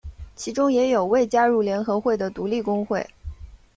[0.35, 3.07] 其中也有未加入联合会的独立工会。